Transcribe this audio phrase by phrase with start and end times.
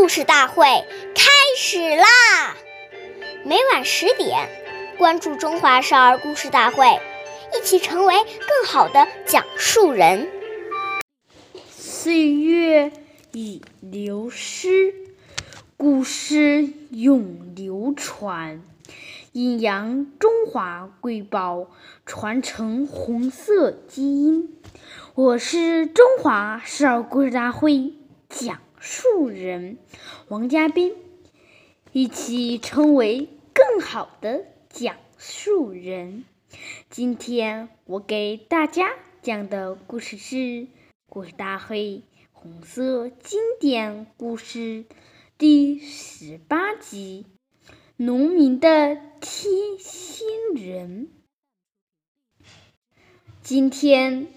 [0.00, 0.64] 故事大会
[1.14, 2.56] 开始啦！
[3.44, 4.48] 每晚十点，
[4.96, 6.86] 关注《中华少儿故事大会》，
[7.54, 10.26] 一起成为更好的讲述人。
[11.68, 12.92] 岁月
[13.32, 14.94] 已流失，
[15.76, 18.62] 故事永流传。
[19.32, 21.66] 阴阳中华瑰宝，
[22.06, 24.48] 传承红色基因。
[25.14, 27.92] 我是中华少儿故事大会
[28.30, 29.76] 讲树人
[30.28, 30.94] 王嘉宾，
[31.92, 36.24] 一起成为更好的讲述人。
[36.88, 40.36] 今天我给大家讲的故事是
[41.10, 42.00] 《故事大会
[42.32, 44.58] 红色经典故事》
[45.36, 47.26] 第十八集。
[47.98, 51.10] 农民的贴心人，
[53.42, 54.28] 今天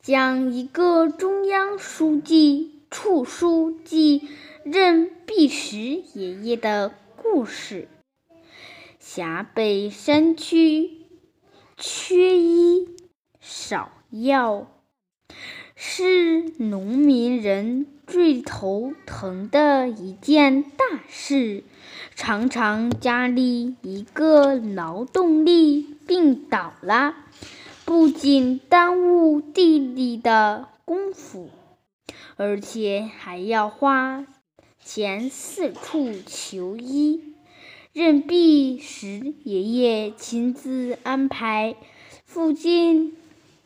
[0.00, 4.28] 讲一个中央书记处书记
[4.64, 7.88] 任弼时爷爷的故事。
[8.98, 10.90] 陕北山区
[11.76, 12.88] 缺医
[13.40, 14.66] 少药，
[15.76, 21.62] 是农民人最头疼的一件大事。
[22.16, 27.14] 常常家里一个劳动力病倒了，
[27.86, 31.48] 不仅耽误地里的功夫，
[32.40, 34.26] 而且还要花
[34.82, 37.34] 钱四处求医。
[37.92, 41.76] 任弼时爷爷亲自安排，
[42.24, 43.14] 附近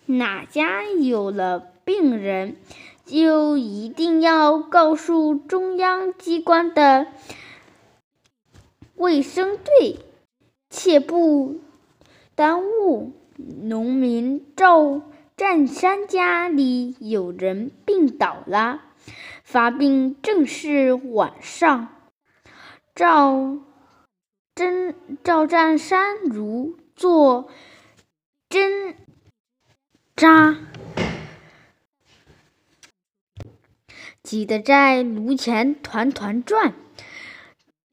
[0.07, 2.57] 哪家有了病人，
[3.05, 7.07] 就一定要告诉中央机关的。
[8.97, 10.01] 卫生队，
[10.69, 11.61] 切不
[12.35, 13.13] 耽误。
[13.37, 15.01] 农民赵
[15.37, 18.83] 占山家里有人病倒了，
[19.43, 21.89] 发病正是晚上。
[22.95, 23.59] 赵
[24.55, 27.51] 真赵占山如坐
[28.49, 28.95] 针
[30.15, 30.57] 扎，
[34.23, 36.75] 急得在炉前团团转。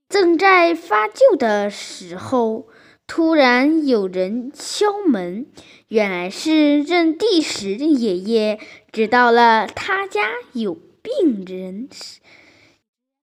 [0.08, 2.68] 正在发旧的时候，
[3.14, 5.46] 突然有人敲门。
[5.90, 8.58] 原来是任弼时的爷爷
[8.94, 11.90] 知道了他家有病人，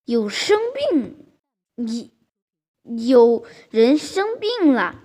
[0.04, 1.16] 有生病，
[1.76, 5.00] 有有人生病了，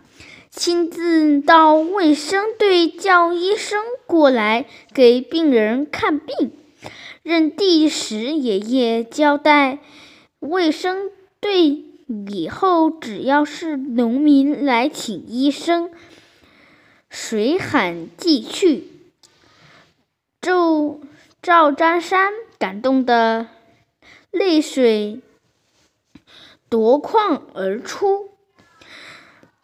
[0.49, 6.51] 亲自到卫生队叫医生过来给病人看病。
[7.21, 9.79] 任弼时爷爷交代
[10.39, 11.09] 卫生。
[11.39, 15.91] 队，以后只要是农民来请医生，
[17.09, 18.87] 谁喊即去。
[20.41, 20.99] 赵
[21.41, 23.47] 赵占山感动的
[24.31, 25.21] 泪水
[26.69, 28.29] 夺眶而出，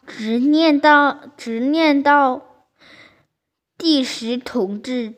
[0.06, 2.42] 直念道：“直念道，
[3.76, 5.14] 第十同志。”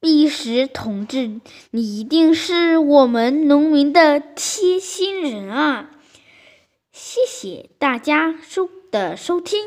[0.00, 5.92] 弼时同志，你一定是我们农民的贴心人啊！
[7.44, 9.66] 谢谢大家收的收听，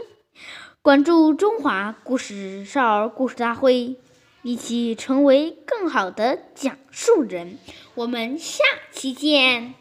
[0.81, 3.97] 关注中华故事少儿故事大会，
[4.41, 7.59] 一起成为更好的讲述人。
[7.93, 9.75] 我们下期见。